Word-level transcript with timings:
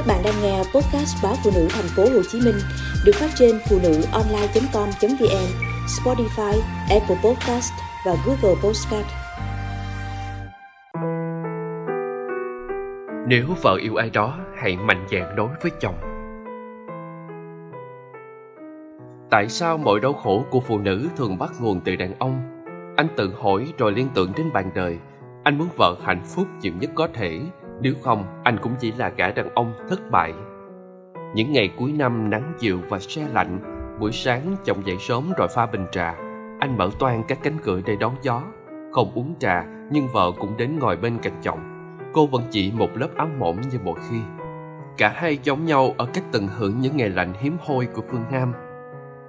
Các 0.00 0.06
bạn 0.06 0.22
đang 0.24 0.42
nghe 0.42 0.58
podcast 0.58 1.22
báo 1.22 1.34
phụ 1.44 1.50
nữ 1.54 1.68
thành 1.70 1.84
phố 1.96 2.02
Hồ 2.02 2.22
Chí 2.30 2.40
Minh 2.44 2.54
được 3.04 3.12
phát 3.14 3.30
trên 3.38 3.58
phụ 3.70 3.78
nữ 3.82 4.02
online.com.vn, 4.12 5.48
Spotify, 5.86 6.60
Apple 6.90 7.16
Podcast 7.24 7.72
và 8.06 8.16
Google 8.26 8.60
Podcast. 8.62 9.06
Nếu 13.26 13.46
vợ 13.62 13.76
yêu 13.82 13.96
ai 13.96 14.10
đó, 14.10 14.38
hãy 14.56 14.76
mạnh 14.76 15.06
dạn 15.10 15.36
đối 15.36 15.48
với 15.62 15.70
chồng. 15.80 15.94
Tại 19.30 19.48
sao 19.48 19.78
mọi 19.78 20.00
đau 20.00 20.12
khổ 20.12 20.44
của 20.50 20.60
phụ 20.60 20.78
nữ 20.78 21.08
thường 21.16 21.38
bắt 21.38 21.50
nguồn 21.60 21.80
từ 21.80 21.96
đàn 21.96 22.14
ông? 22.18 22.64
Anh 22.96 23.08
tự 23.16 23.34
hỏi 23.42 23.72
rồi 23.78 23.92
liên 23.92 24.08
tưởng 24.14 24.32
đến 24.36 24.52
bạn 24.52 24.70
đời. 24.74 24.98
Anh 25.44 25.58
muốn 25.58 25.68
vợ 25.76 25.96
hạnh 26.02 26.22
phúc 26.24 26.46
nhiều 26.60 26.72
nhất 26.80 26.90
có 26.94 27.08
thể, 27.14 27.40
nếu 27.82 27.94
không 28.02 28.24
anh 28.44 28.58
cũng 28.62 28.72
chỉ 28.80 28.92
là 28.92 29.08
gã 29.08 29.30
đàn 29.30 29.54
ông 29.54 29.72
thất 29.88 30.10
bại. 30.10 30.32
Những 31.34 31.52
ngày 31.52 31.70
cuối 31.78 31.92
năm 31.92 32.30
nắng 32.30 32.52
chiều 32.58 32.78
và 32.88 32.98
se 32.98 33.22
lạnh, 33.32 33.58
buổi 34.00 34.12
sáng 34.12 34.56
chồng 34.64 34.86
dậy 34.86 34.96
sớm 35.00 35.32
rồi 35.36 35.48
pha 35.48 35.66
bình 35.66 35.86
trà. 35.92 36.14
Anh 36.60 36.78
mở 36.78 36.90
toan 36.98 37.22
các 37.28 37.38
cánh 37.42 37.56
cửa 37.62 37.80
để 37.86 37.96
đón 37.96 38.14
gió. 38.22 38.42
Không 38.92 39.12
uống 39.14 39.34
trà, 39.38 39.64
nhưng 39.90 40.08
vợ 40.08 40.32
cũng 40.38 40.56
đến 40.56 40.78
ngồi 40.78 40.96
bên 40.96 41.18
cạnh 41.22 41.40
chồng. 41.42 41.58
Cô 42.12 42.26
vẫn 42.26 42.42
chỉ 42.50 42.72
một 42.74 42.88
lớp 42.94 43.08
áo 43.16 43.28
mỏng 43.38 43.60
như 43.60 43.78
mọi 43.84 44.00
khi. 44.10 44.18
Cả 44.98 45.08
hai 45.08 45.38
giống 45.42 45.64
nhau 45.64 45.94
ở 45.96 46.06
cách 46.06 46.24
tận 46.32 46.48
hưởng 46.48 46.80
những 46.80 46.96
ngày 46.96 47.08
lạnh 47.08 47.32
hiếm 47.40 47.56
hoi 47.66 47.86
của 47.86 48.02
phương 48.10 48.24
Nam. 48.30 48.52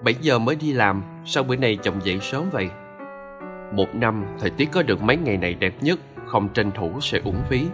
7 0.04 0.14
giờ 0.22 0.40
mới 0.40 0.56
đi 0.56 0.74
làm, 0.74 1.04
sao 1.26 1.44
bữa 1.44 1.56
nay 1.56 1.78
chồng 1.84 1.96
dậy 2.04 2.20
sớm 2.22 2.44
vậy? 2.52 2.70
Một 3.74 3.96
năm, 3.96 4.26
thời 4.40 4.50
tiết 4.50 4.70
có 4.72 4.84
được 4.84 5.02
mấy 5.02 5.18
ngày 5.18 5.38
này 5.38 5.54
đẹp 5.54 5.74
nhất, 5.82 6.00
không 6.26 6.50
tranh 6.54 6.72
thủ 6.72 6.92
sẽ 7.02 7.20
uổng 7.24 7.42
phí. 7.50 7.68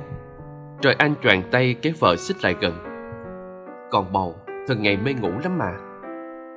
Rồi 0.81 0.93
anh 0.93 1.13
choàng 1.23 1.43
tay 1.51 1.75
kéo 1.81 1.93
vợ 1.99 2.15
xích 2.15 2.37
lại 2.43 2.55
gần. 2.61 2.73
Còn 3.91 4.13
bầu, 4.13 4.35
thường 4.67 4.81
ngày 4.81 4.97
mê 4.97 5.13
ngủ 5.13 5.31
lắm 5.43 5.57
mà. 5.57 5.71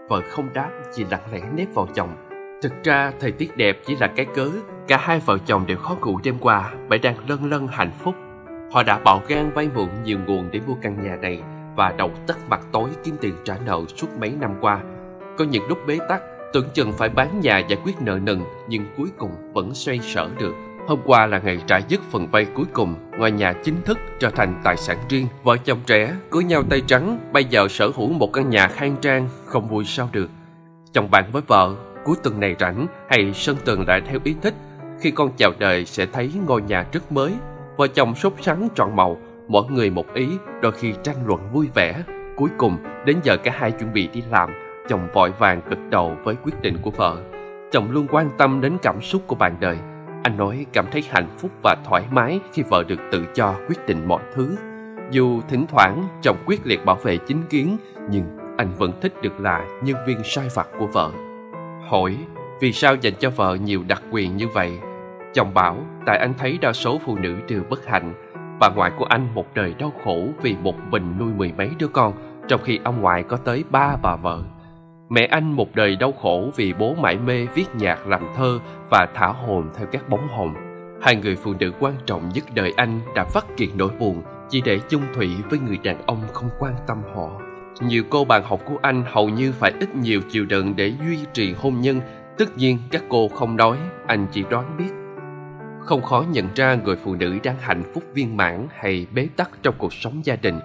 Vợ 0.09 0.21
không 0.29 0.49
đáp, 0.55 0.71
chỉ 0.93 1.05
lặng 1.11 1.21
lẽ 1.33 1.41
nép 1.57 1.69
vào 1.75 1.87
chồng. 1.95 2.11
Thực 2.63 2.73
ra, 2.85 3.13
thời 3.21 3.33
tiết 3.33 3.57
đẹp 3.57 3.77
chỉ 3.87 3.97
là 3.97 4.07
cái 4.07 4.27
cớ. 4.35 4.51
Cả 4.89 4.97
hai 4.97 5.21
vợ 5.27 5.39
chồng 5.47 5.67
đều 5.67 5.77
khó 5.77 5.97
ngủ 6.01 6.21
đêm 6.25 6.35
qua, 6.41 6.73
bởi 6.89 6.99
đang 6.99 7.15
lân 7.29 7.51
lân 7.51 7.67
hạnh 7.67 7.91
phúc. 7.99 8.15
Họ 8.73 8.83
đã 8.83 8.99
bạo 8.99 9.23
gan 9.29 9.51
vay 9.51 9.69
mượn 9.75 9.89
nhiều 10.05 10.19
nguồn 10.27 10.49
để 10.51 10.61
mua 10.67 10.75
căn 10.83 11.03
nhà 11.03 11.17
này 11.17 11.43
và 11.77 11.95
đầu 11.99 12.11
tất 12.27 12.37
mặt 12.49 12.61
tối 12.73 12.91
kiếm 13.05 13.15
tiền 13.21 13.35
trả 13.45 13.55
nợ 13.67 13.81
suốt 13.97 14.09
mấy 14.21 14.33
năm 14.41 14.55
qua. 14.61 14.81
Có 15.39 15.45
những 15.45 15.69
lúc 15.69 15.79
bế 15.87 15.99
tắc, 16.09 16.23
tưởng 16.53 16.69
chừng 16.75 16.93
phải 16.93 17.09
bán 17.09 17.41
nhà 17.41 17.59
giải 17.59 17.79
quyết 17.85 17.95
nợ 18.01 18.19
nần 18.23 18.41
nhưng 18.69 18.85
cuối 18.97 19.09
cùng 19.19 19.53
vẫn 19.53 19.75
xoay 19.75 19.99
sở 19.99 20.31
được. 20.39 20.55
Hôm 20.87 20.99
qua 21.05 21.27
là 21.27 21.39
ngày 21.39 21.59
trả 21.67 21.79
dứt 21.89 22.01
phần 22.11 22.27
vay 22.31 22.47
cuối 22.55 22.67
cùng, 22.73 22.95
ngôi 23.19 23.31
nhà 23.31 23.53
chính 23.65 23.83
thức 23.83 23.99
trở 24.21 24.31
thành 24.31 24.61
tài 24.65 24.77
sản 24.77 24.99
riêng. 25.09 25.27
Vợ 25.43 25.57
chồng 25.65 25.79
trẻ 25.87 26.15
cưới 26.31 26.45
nhau 26.45 26.63
tay 26.71 26.83
trắng, 26.87 27.19
bây 27.33 27.45
giờ 27.45 27.69
sở 27.69 27.91
hữu 27.97 28.13
một 28.13 28.33
căn 28.33 28.51
nhà 28.51 28.69
khang 28.69 28.97
trang, 29.01 29.29
không 29.47 29.69
vui 29.69 29.85
sao 29.85 30.09
được. 30.13 30.31
Chồng 30.93 31.11
bạn 31.11 31.25
với 31.33 31.43
vợ, 31.47 31.75
cuối 32.05 32.17
tuần 32.23 32.41
này 32.41 32.57
rảnh 32.59 32.87
hay 33.09 33.33
sân 33.35 33.57
tường 33.65 33.89
lại 33.89 34.01
theo 34.07 34.19
ý 34.25 34.35
thích. 34.43 34.55
Khi 35.01 35.11
con 35.11 35.31
chào 35.37 35.53
đời 35.59 35.85
sẽ 35.85 36.07
thấy 36.07 36.31
ngôi 36.47 36.63
nhà 36.63 36.87
rất 36.93 37.13
mới. 37.13 37.33
Vợ 37.77 37.87
chồng 37.87 38.15
sốt 38.15 38.33
sắng 38.41 38.69
trọn 38.75 38.97
màu, 38.97 39.17
mỗi 39.49 39.65
người 39.71 39.91
một 39.91 40.15
ý, 40.15 40.29
đôi 40.63 40.73
khi 40.73 40.93
tranh 41.03 41.27
luận 41.27 41.41
vui 41.53 41.69
vẻ. 41.75 42.03
Cuối 42.37 42.51
cùng, 42.59 42.77
đến 43.07 43.17
giờ 43.23 43.37
cả 43.37 43.53
hai 43.59 43.71
chuẩn 43.71 43.93
bị 43.93 44.09
đi 44.13 44.23
làm, 44.31 44.51
chồng 44.89 45.09
vội 45.13 45.31
vàng 45.39 45.61
gật 45.69 45.79
đầu 45.91 46.17
với 46.25 46.37
quyết 46.45 46.63
định 46.63 46.79
của 46.83 46.91
vợ. 46.91 47.17
Chồng 47.73 47.91
luôn 47.91 48.07
quan 48.11 48.31
tâm 48.39 48.61
đến 48.61 48.79
cảm 48.83 49.01
xúc 49.01 49.23
của 49.27 49.37
bạn 49.37 49.57
đời. 49.61 49.79
Anh 50.23 50.37
nói 50.37 50.67
cảm 50.73 50.87
thấy 50.93 51.05
hạnh 51.11 51.29
phúc 51.39 51.51
và 51.63 51.77
thoải 51.85 52.03
mái 52.11 52.41
khi 52.53 52.63
vợ 52.71 52.85
được 52.89 53.01
tự 53.13 53.25
do 53.35 53.55
quyết 53.69 53.87
định 53.87 54.09
mọi 54.09 54.23
thứ. 54.35 54.57
Dù 55.11 55.41
thỉnh 55.49 55.67
thoảng 55.69 56.09
chồng 56.23 56.37
quyết 56.47 56.67
liệt 56.67 56.85
bảo 56.85 56.97
vệ 56.97 57.17
chính 57.17 57.43
kiến, 57.51 57.77
nhưng 58.11 58.39
anh 58.57 58.73
vẫn 58.79 58.93
thích 59.01 59.15
được 59.23 59.41
là 59.41 59.65
nhân 59.83 59.97
viên 60.07 60.19
sai 60.25 60.49
vặt 60.55 60.69
của 60.79 60.87
vợ. 60.87 61.11
Hỏi 61.89 62.17
vì 62.61 62.73
sao 62.73 62.95
dành 62.95 63.15
cho 63.19 63.31
vợ 63.31 63.55
nhiều 63.55 63.83
đặc 63.89 64.03
quyền 64.11 64.37
như 64.37 64.49
vậy? 64.49 64.79
Chồng 65.35 65.55
bảo 65.55 65.77
tại 66.07 66.19
anh 66.19 66.35
thấy 66.39 66.59
đa 66.59 66.73
số 66.73 67.01
phụ 67.07 67.17
nữ 67.19 67.37
đều 67.49 67.63
bất 67.71 67.87
hạnh. 67.87 68.15
Bà 68.61 68.69
ngoại 68.69 68.91
của 68.99 69.05
anh 69.05 69.35
một 69.35 69.55
đời 69.55 69.75
đau 69.79 69.93
khổ 70.05 70.29
vì 70.43 70.57
một 70.63 70.75
mình 70.91 71.15
nuôi 71.19 71.33
mười 71.37 71.53
mấy 71.53 71.71
đứa 71.79 71.89
con, 71.89 72.13
trong 72.49 72.61
khi 72.65 72.81
ông 72.85 73.01
ngoại 73.01 73.23
có 73.23 73.37
tới 73.37 73.65
ba 73.71 73.97
bà 74.03 74.17
vợ. 74.17 74.43
Mẹ 75.13 75.27
anh 75.27 75.53
một 75.53 75.75
đời 75.75 75.97
đau 75.97 76.13
khổ 76.13 76.51
vì 76.57 76.73
bố 76.73 76.95
mãi 76.95 77.17
mê 77.17 77.47
viết 77.55 77.65
nhạc 77.75 78.07
làm 78.07 78.23
thơ 78.37 78.59
và 78.91 79.09
thả 79.15 79.27
hồn 79.27 79.69
theo 79.77 79.87
các 79.93 80.09
bóng 80.09 80.29
hồng. 80.29 80.55
Hai 81.03 81.17
người 81.17 81.37
phụ 81.37 81.55
nữ 81.61 81.73
quan 81.81 81.95
trọng 82.07 82.29
nhất 82.29 82.45
đời 82.55 82.73
anh 82.77 83.01
đã 83.15 83.27
vắt 83.35 83.45
kiệt 83.57 83.69
nỗi 83.77 83.91
buồn 83.99 84.23
chỉ 84.49 84.61
để 84.65 84.79
chung 84.89 85.03
thủy 85.15 85.29
với 85.51 85.59
người 85.59 85.79
đàn 85.83 86.07
ông 86.07 86.23
không 86.33 86.51
quan 86.59 86.75
tâm 86.87 87.03
họ. 87.15 87.31
Nhiều 87.81 88.03
cô 88.11 88.25
bạn 88.25 88.43
học 88.45 88.61
của 88.65 88.77
anh 88.83 89.05
hầu 89.07 89.29
như 89.29 89.53
phải 89.53 89.73
ít 89.81 89.95
nhiều 89.95 90.21
chịu 90.31 90.45
đựng 90.45 90.77
để 90.77 90.93
duy 91.07 91.19
trì 91.33 91.53
hôn 91.53 91.81
nhân. 91.81 92.01
Tất 92.39 92.57
nhiên 92.57 92.79
các 92.91 93.03
cô 93.09 93.29
không 93.29 93.57
nói, 93.57 93.77
anh 94.07 94.27
chỉ 94.33 94.45
đoán 94.51 94.77
biết. 94.79 94.91
Không 95.87 96.03
khó 96.03 96.25
nhận 96.31 96.49
ra 96.55 96.75
người 96.75 96.97
phụ 96.97 97.15
nữ 97.15 97.39
đang 97.43 97.57
hạnh 97.61 97.83
phúc 97.95 98.05
viên 98.15 98.37
mãn 98.37 98.69
hay 98.79 99.07
bế 99.15 99.29
tắc 99.37 99.51
trong 99.63 99.75
cuộc 99.79 99.93
sống 99.93 100.21
gia 100.25 100.37
đình. 100.37 100.61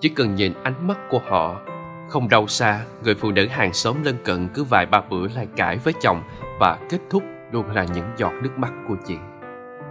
Chỉ 0.00 0.08
cần 0.08 0.34
nhìn 0.34 0.52
ánh 0.62 0.86
mắt 0.86 0.98
của 1.10 1.20
họ 1.28 1.60
không 2.10 2.28
đâu 2.28 2.46
xa, 2.46 2.84
người 3.04 3.14
phụ 3.14 3.30
nữ 3.30 3.46
hàng 3.46 3.72
xóm 3.72 3.96
lân 4.04 4.16
cận 4.24 4.48
cứ 4.54 4.64
vài 4.64 4.86
ba 4.86 5.02
bữa 5.10 5.28
lại 5.34 5.46
cãi 5.56 5.78
với 5.84 5.94
chồng 6.00 6.22
và 6.60 6.78
kết 6.90 6.98
thúc 7.10 7.22
luôn 7.52 7.70
là 7.70 7.86
những 7.94 8.10
giọt 8.16 8.32
nước 8.42 8.58
mắt 8.58 8.72
của 8.88 8.96
chị. 9.06 9.16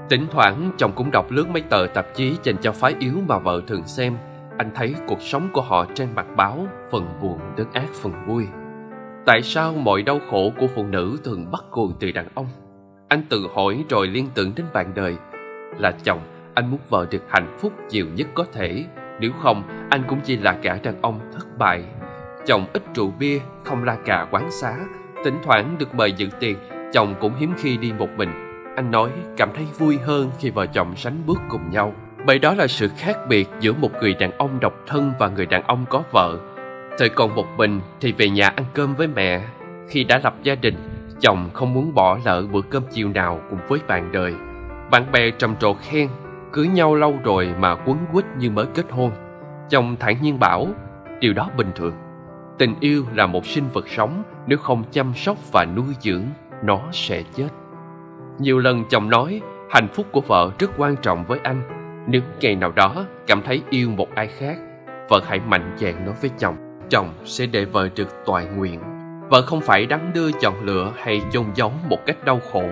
Tỉnh 0.09 0.27
thoảng 0.31 0.71
chồng 0.77 0.91
cũng 0.95 1.11
đọc 1.11 1.25
lướt 1.29 1.49
mấy 1.49 1.61
tờ 1.61 1.87
tạp 1.93 2.15
chí 2.15 2.35
dành 2.43 2.55
cho 2.61 2.71
phái 2.71 2.95
yếu 2.99 3.13
mà 3.27 3.37
vợ 3.37 3.61
thường 3.67 3.83
xem. 3.87 4.17
Anh 4.57 4.71
thấy 4.75 4.95
cuộc 5.07 5.21
sống 5.21 5.49
của 5.53 5.61
họ 5.61 5.85
trên 5.95 6.07
mặt 6.15 6.25
báo, 6.35 6.67
phần 6.91 7.07
buồn 7.21 7.39
đến 7.57 7.67
ác 7.73 7.89
phần 8.01 8.13
vui. 8.27 8.47
Tại 9.25 9.41
sao 9.41 9.73
mọi 9.73 10.01
đau 10.01 10.19
khổ 10.31 10.51
của 10.59 10.67
phụ 10.75 10.85
nữ 10.85 11.17
thường 11.23 11.51
bắt 11.51 11.63
nguồn 11.71 11.93
từ 11.99 12.11
đàn 12.11 12.27
ông? 12.35 12.47
Anh 13.07 13.23
tự 13.29 13.47
hỏi 13.55 13.85
rồi 13.89 14.07
liên 14.07 14.27
tưởng 14.33 14.51
đến 14.55 14.65
bạn 14.73 14.91
đời. 14.95 15.15
Là 15.77 15.91
chồng, 16.03 16.19
anh 16.53 16.71
muốn 16.71 16.79
vợ 16.89 17.05
được 17.11 17.23
hạnh 17.29 17.57
phúc 17.59 17.73
nhiều 17.89 18.05
nhất 18.15 18.27
có 18.33 18.45
thể. 18.53 18.85
Nếu 19.19 19.31
không, 19.41 19.87
anh 19.89 20.03
cũng 20.07 20.19
chỉ 20.23 20.37
là 20.37 20.57
cả 20.61 20.79
đàn 20.83 21.01
ông 21.01 21.19
thất 21.33 21.57
bại 21.57 21.83
Chồng 22.45 22.65
ít 22.73 22.83
rượu 22.95 23.13
bia, 23.19 23.39
không 23.63 23.83
la 23.83 23.95
cà 24.05 24.27
quán 24.31 24.51
xá. 24.51 24.75
Thỉnh 25.25 25.37
thoảng 25.43 25.75
được 25.79 25.95
mời 25.95 26.11
dự 26.11 26.27
tiệc 26.39 26.55
Chồng 26.93 27.15
cũng 27.19 27.33
hiếm 27.39 27.53
khi 27.57 27.77
đi 27.77 27.91
một 27.91 28.09
mình. 28.17 28.29
Anh 28.75 28.91
nói 28.91 29.09
cảm 29.37 29.49
thấy 29.55 29.65
vui 29.77 29.97
hơn 29.97 30.31
khi 30.39 30.49
vợ 30.49 30.65
chồng 30.65 30.95
sánh 30.95 31.17
bước 31.25 31.39
cùng 31.49 31.71
nhau. 31.71 31.93
Bởi 32.25 32.39
đó 32.39 32.53
là 32.53 32.67
sự 32.67 32.89
khác 32.97 33.17
biệt 33.27 33.49
giữa 33.59 33.73
một 33.73 33.91
người 34.01 34.13
đàn 34.13 34.31
ông 34.37 34.59
độc 34.59 34.73
thân 34.87 35.13
và 35.19 35.27
người 35.27 35.45
đàn 35.45 35.63
ông 35.63 35.85
có 35.89 36.03
vợ. 36.11 36.37
Thời 36.97 37.09
còn 37.09 37.35
một 37.35 37.45
mình 37.57 37.81
thì 37.99 38.11
về 38.11 38.29
nhà 38.29 38.47
ăn 38.47 38.65
cơm 38.73 38.95
với 38.95 39.07
mẹ. 39.07 39.41
Khi 39.89 40.03
đã 40.03 40.19
lập 40.23 40.35
gia 40.43 40.55
đình 40.55 40.75
Chồng 41.21 41.49
không 41.53 41.73
muốn 41.73 41.93
bỏ 41.93 42.19
lỡ 42.25 42.43
bữa 42.51 42.61
cơm 42.61 42.83
chiều 42.91 43.09
nào 43.09 43.39
cùng 43.49 43.59
với 43.67 43.79
bạn 43.87 44.11
đời. 44.11 44.33
Bạn 44.91 45.11
bè 45.11 45.31
trầm 45.31 45.55
trồ 45.55 45.73
khen 45.73 46.07
Cưới 46.51 46.67
nhau 46.67 46.95
lâu 46.95 47.15
rồi 47.23 47.53
mà 47.59 47.75
quấn 47.75 47.97
quýt 48.11 48.25
như 48.37 48.49
mới 48.49 48.65
kết 48.75 48.85
hôn. 48.91 49.11
Chồng 49.69 49.95
thản 49.99 50.21
nhiên 50.21 50.39
bảo 50.39 50.67
Điều 51.19 51.33
đó 51.33 51.49
bình 51.57 51.71
thường. 51.75 51.93
Tình 52.59 52.75
yêu 52.79 53.05
là 53.15 53.27
một 53.27 53.45
sinh 53.45 53.63
vật 53.73 53.89
sống, 53.89 54.23
nếu 54.47 54.57
không 54.57 54.83
chăm 54.91 55.13
sóc 55.15 55.37
và 55.51 55.65
nuôi 55.75 55.95
dưỡng, 55.99 56.23
nó 56.63 56.79
sẽ 56.91 57.23
chết. 57.33 57.47
Nhiều 58.39 58.59
lần 58.59 58.83
chồng 58.89 59.09
nói, 59.09 59.41
hạnh 59.69 59.87
phúc 59.93 60.05
của 60.11 60.21
vợ 60.21 60.51
rất 60.59 60.71
quan 60.77 60.95
trọng 60.95 61.25
với 61.25 61.39
anh. 61.43 61.61
Nếu 62.07 62.21
ngày 62.41 62.55
nào 62.55 62.71
đó 62.71 63.05
cảm 63.27 63.41
thấy 63.41 63.61
yêu 63.69 63.89
một 63.89 64.07
ai 64.15 64.27
khác, 64.27 64.57
vợ 65.09 65.21
hãy 65.25 65.39
mạnh 65.47 65.75
dạn 65.77 66.05
nói 66.05 66.15
với 66.21 66.31
chồng, 66.39 66.55
chồng 66.89 67.13
sẽ 67.25 67.45
để 67.45 67.65
vợ 67.65 67.89
được 67.95 68.25
toại 68.25 68.45
nguyện. 68.45 68.79
Vợ 69.29 69.41
không 69.41 69.61
phải 69.61 69.85
đắn 69.85 70.11
đưa 70.13 70.31
chọn 70.31 70.63
lựa 70.63 70.93
hay 70.97 71.21
chôn 71.31 71.45
giấu 71.55 71.71
một 71.89 72.05
cách 72.05 72.25
đau 72.25 72.39
khổ. 72.51 72.63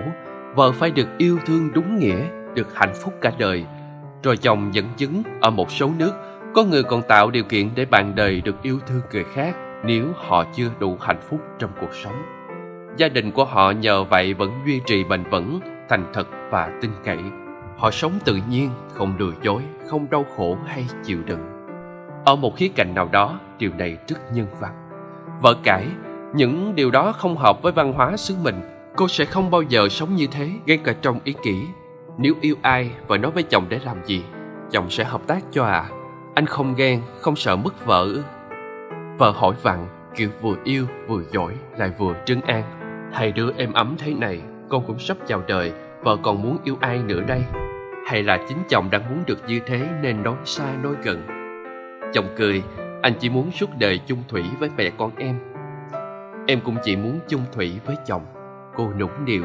Vợ 0.54 0.72
phải 0.72 0.90
được 0.90 1.08
yêu 1.18 1.38
thương 1.46 1.72
đúng 1.72 1.98
nghĩa, 1.98 2.20
được 2.54 2.74
hạnh 2.74 2.94
phúc 2.94 3.14
cả 3.20 3.32
đời. 3.38 3.64
Rồi 4.22 4.36
chồng 4.36 4.74
dẫn 4.74 4.86
chứng 4.96 5.22
ở 5.40 5.50
một 5.50 5.70
số 5.70 5.90
nước, 5.98 6.12
có 6.54 6.64
người 6.64 6.82
còn 6.82 7.02
tạo 7.02 7.30
điều 7.30 7.44
kiện 7.44 7.70
để 7.74 7.84
bạn 7.84 8.14
đời 8.14 8.40
được 8.40 8.62
yêu 8.62 8.78
thương 8.86 9.00
người 9.12 9.24
khác 9.34 9.56
nếu 9.84 10.06
họ 10.16 10.44
chưa 10.54 10.70
đủ 10.78 10.96
hạnh 11.00 11.20
phúc 11.28 11.40
trong 11.58 11.70
cuộc 11.80 11.94
sống. 11.94 12.22
Gia 12.96 13.08
đình 13.08 13.30
của 13.30 13.44
họ 13.44 13.70
nhờ 13.70 14.04
vậy 14.04 14.34
vẫn 14.34 14.50
duy 14.66 14.80
trì 14.86 15.04
bền 15.04 15.24
vững, 15.30 15.60
thành 15.88 16.10
thật 16.14 16.26
và 16.50 16.70
tin 16.80 16.90
cậy. 17.04 17.18
Họ 17.76 17.90
sống 17.90 18.12
tự 18.24 18.38
nhiên, 18.48 18.70
không 18.94 19.14
lừa 19.18 19.32
dối, 19.42 19.62
không 19.90 20.10
đau 20.10 20.24
khổ 20.36 20.56
hay 20.66 20.86
chịu 21.04 21.18
đựng. 21.26 21.40
Ở 22.24 22.36
một 22.36 22.56
khía 22.56 22.68
cạnh 22.68 22.94
nào 22.94 23.08
đó, 23.12 23.40
điều 23.58 23.70
này 23.78 23.96
rất 24.08 24.16
nhân 24.32 24.46
văn. 24.60 24.72
Vợ 25.42 25.54
cãi, 25.62 25.86
những 26.34 26.74
điều 26.74 26.90
đó 26.90 27.12
không 27.12 27.36
hợp 27.36 27.62
với 27.62 27.72
văn 27.72 27.92
hóa 27.92 28.16
xứ 28.16 28.34
mình. 28.42 28.60
Cô 28.96 29.08
sẽ 29.08 29.24
không 29.24 29.50
bao 29.50 29.62
giờ 29.62 29.88
sống 29.88 30.14
như 30.14 30.26
thế, 30.30 30.50
ngay 30.66 30.78
cả 30.84 30.94
trong 31.02 31.20
ý 31.24 31.34
kỷ. 31.42 31.62
Nếu 32.18 32.34
yêu 32.40 32.56
ai, 32.62 32.90
vợ 33.06 33.18
nói 33.18 33.30
với 33.30 33.42
chồng 33.42 33.64
để 33.68 33.80
làm 33.84 34.04
gì? 34.04 34.24
Chồng 34.70 34.90
sẽ 34.90 35.04
hợp 35.04 35.20
tác 35.26 35.44
cho 35.50 35.64
à? 35.64 35.88
Anh 36.34 36.46
không 36.46 36.74
ghen, 36.74 37.02
không 37.20 37.36
sợ 37.36 37.56
mất 37.56 37.86
vợ 37.86 38.22
Vợ 39.18 39.30
hỏi 39.30 39.54
vặn 39.62 39.86
kiểu 40.16 40.28
vừa 40.40 40.56
yêu 40.64 40.86
vừa 41.06 41.22
giỏi 41.32 41.54
lại 41.78 41.90
vừa 41.98 42.14
trấn 42.24 42.40
an 42.40 42.62
Hai 43.12 43.32
đứa 43.32 43.52
em 43.56 43.72
ấm 43.72 43.94
thế 43.98 44.14
này 44.14 44.40
Con 44.68 44.84
cũng 44.86 44.98
sắp 44.98 45.16
chào 45.26 45.42
đời 45.48 45.72
Vợ 46.02 46.16
còn 46.22 46.42
muốn 46.42 46.58
yêu 46.64 46.76
ai 46.80 46.98
nữa 46.98 47.20
đây 47.28 47.42
Hay 48.06 48.22
là 48.22 48.38
chính 48.48 48.58
chồng 48.68 48.88
đang 48.90 49.10
muốn 49.10 49.24
được 49.26 49.38
như 49.48 49.60
thế 49.66 49.88
Nên 50.02 50.22
nói 50.22 50.36
xa 50.44 50.74
nói 50.82 50.94
gần 51.02 51.38
Chồng 52.12 52.28
cười, 52.36 52.62
anh 53.02 53.12
chỉ 53.20 53.30
muốn 53.30 53.50
suốt 53.50 53.70
đời 53.78 54.00
chung 54.06 54.22
thủy 54.28 54.44
với 54.58 54.70
mẹ 54.76 54.90
con 54.98 55.10
em. 55.16 55.38
Em 56.46 56.60
cũng 56.60 56.76
chỉ 56.84 56.96
muốn 56.96 57.20
chung 57.28 57.44
thủy 57.52 57.80
với 57.86 57.96
chồng. 58.06 58.22
Cô 58.76 58.90
nũng 58.98 59.24
nịu, 59.24 59.44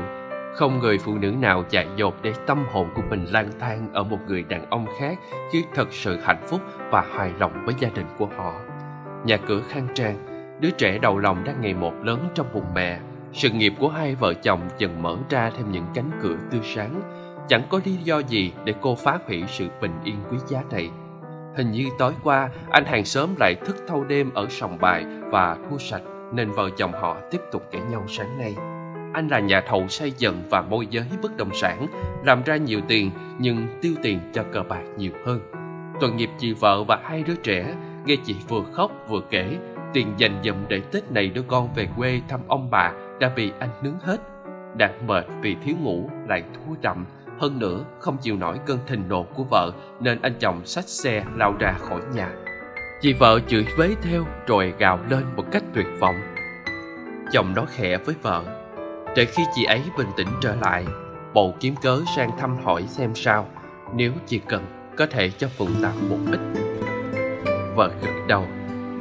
không 0.53 0.79
người 0.79 0.97
phụ 0.97 1.17
nữ 1.17 1.31
nào 1.31 1.63
chạy 1.69 1.87
dột 1.95 2.15
để 2.21 2.33
tâm 2.47 2.65
hồn 2.71 2.89
của 2.95 3.01
mình 3.09 3.25
lang 3.25 3.49
thang 3.59 3.89
ở 3.93 4.03
một 4.03 4.17
người 4.27 4.43
đàn 4.43 4.69
ông 4.69 4.85
khác 4.99 5.19
chứ 5.51 5.61
thật 5.73 5.87
sự 5.91 6.19
hạnh 6.23 6.43
phúc 6.47 6.61
và 6.91 7.05
hài 7.17 7.31
lòng 7.39 7.65
với 7.65 7.75
gia 7.79 7.89
đình 7.89 8.05
của 8.17 8.27
họ. 8.37 8.53
Nhà 9.25 9.37
cửa 9.37 9.61
khang 9.69 9.87
trang, 9.95 10.17
đứa 10.61 10.69
trẻ 10.69 10.97
đầu 10.97 11.17
lòng 11.17 11.43
đang 11.43 11.61
ngày 11.61 11.73
một 11.73 11.93
lớn 12.03 12.27
trong 12.35 12.47
bụng 12.53 12.73
mẹ. 12.75 12.99
Sự 13.33 13.49
nghiệp 13.49 13.73
của 13.79 13.89
hai 13.89 14.15
vợ 14.15 14.33
chồng 14.33 14.61
dần 14.77 15.01
mở 15.01 15.17
ra 15.29 15.51
thêm 15.57 15.71
những 15.71 15.85
cánh 15.93 16.11
cửa 16.21 16.35
tươi 16.51 16.61
sáng. 16.63 17.01
Chẳng 17.47 17.61
có 17.69 17.79
lý 17.85 17.93
do 18.03 18.19
gì 18.19 18.53
để 18.65 18.73
cô 18.81 18.95
phá 18.95 19.19
hủy 19.27 19.43
sự 19.47 19.67
bình 19.81 19.91
yên 20.03 20.15
quý 20.31 20.37
giá 20.47 20.61
này. 20.71 20.89
Hình 21.57 21.71
như 21.71 21.85
tối 21.99 22.13
qua 22.23 22.49
anh 22.69 22.85
hàng 22.85 23.05
xóm 23.05 23.29
lại 23.39 23.55
thức 23.65 23.75
thâu 23.87 24.03
đêm 24.03 24.33
ở 24.33 24.47
sòng 24.49 24.77
bài 24.81 25.05
và 25.31 25.57
thua 25.69 25.77
sạch 25.77 26.01
nên 26.33 26.51
vợ 26.51 26.69
chồng 26.77 26.91
họ 26.91 27.17
tiếp 27.31 27.41
tục 27.51 27.63
kể 27.71 27.79
nhau 27.91 28.03
sáng 28.07 28.37
nay. 28.37 28.55
Anh 29.13 29.27
là 29.27 29.39
nhà 29.39 29.61
thầu 29.67 29.87
xây 29.87 30.11
dựng 30.17 30.43
và 30.49 30.61
môi 30.61 30.87
giới 30.89 31.05
bất 31.21 31.37
động 31.37 31.53
sản, 31.53 31.87
làm 32.25 32.43
ra 32.43 32.57
nhiều 32.57 32.81
tiền 32.87 33.11
nhưng 33.39 33.67
tiêu 33.81 33.93
tiền 34.03 34.19
cho 34.33 34.43
cờ 34.51 34.63
bạc 34.63 34.83
nhiều 34.97 35.11
hơn. 35.25 35.39
Tội 35.99 36.11
nghiệp 36.11 36.29
chị 36.37 36.53
vợ 36.53 36.83
và 36.83 36.99
hai 37.03 37.23
đứa 37.23 37.35
trẻ, 37.35 37.73
nghe 38.05 38.15
chị 38.25 38.35
vừa 38.47 38.61
khóc 38.73 38.91
vừa 39.09 39.21
kể, 39.29 39.57
tiền 39.93 40.13
dành 40.17 40.41
dụm 40.43 40.55
để 40.67 40.81
Tết 40.91 41.11
này 41.11 41.27
đưa 41.27 41.41
con 41.41 41.69
về 41.75 41.87
quê 41.97 42.21
thăm 42.29 42.39
ông 42.47 42.67
bà 42.71 42.91
đã 43.19 43.31
bị 43.35 43.51
anh 43.59 43.69
nướng 43.81 43.99
hết. 44.01 44.17
đạt 44.77 44.91
mệt 45.07 45.25
vì 45.41 45.55
thiếu 45.63 45.75
ngủ 45.81 46.09
lại 46.27 46.43
thua 46.53 46.75
đậm, 46.81 47.05
hơn 47.39 47.59
nữa 47.59 47.85
không 47.99 48.17
chịu 48.17 48.37
nổi 48.37 48.59
cơn 48.65 48.79
thịnh 48.87 49.09
nộ 49.09 49.23
của 49.23 49.43
vợ 49.43 49.71
nên 49.99 50.21
anh 50.21 50.33
chồng 50.39 50.65
xách 50.65 50.87
xe 50.87 51.23
lao 51.35 51.55
ra 51.59 51.73
khỏi 51.79 52.01
nhà. 52.15 52.29
Chị 53.01 53.13
vợ 53.13 53.39
chửi 53.47 53.65
vế 53.77 53.95
theo 54.01 54.25
rồi 54.47 54.73
gào 54.77 54.99
lên 55.09 55.23
một 55.35 55.45
cách 55.51 55.63
tuyệt 55.73 55.87
vọng. 55.99 56.15
Chồng 57.31 57.53
nói 57.55 57.65
khẽ 57.69 57.97
với 57.97 58.15
vợ 58.21 58.63
để 59.15 59.25
khi 59.25 59.43
chị 59.55 59.63
ấy 59.63 59.81
bình 59.97 60.07
tĩnh 60.17 60.27
trở 60.41 60.55
lại 60.55 60.85
Bầu 61.33 61.55
kiếm 61.59 61.75
cớ 61.81 62.01
sang 62.15 62.37
thăm 62.37 62.57
hỏi 62.63 62.83
xem 62.87 63.15
sao 63.15 63.47
Nếu 63.95 64.11
chị 64.25 64.41
cần 64.47 64.65
Có 64.97 65.05
thể 65.05 65.29
cho 65.29 65.47
Phượng 65.47 65.75
Tạm 65.81 66.09
một 66.09 66.17
ít 66.31 66.39
Vợ 67.75 67.91
gật 68.01 68.27
đầu. 68.27 68.45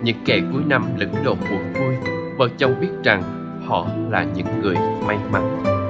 Những 0.03 0.17
kẻ 0.25 0.41
cuối 0.53 0.63
năm 0.67 0.85
lẫn 0.99 1.15
lộn 1.25 1.37
buồn 1.51 1.73
vui, 1.73 1.95
Vợ 2.39 2.49
chồng 2.59 2.75
biết 2.81 2.91
rằng 3.05 3.23
Họ 3.67 3.87
là 4.11 4.25
những 4.25 4.61
người 4.63 4.77
may 5.07 5.19
mắn. 5.33 5.82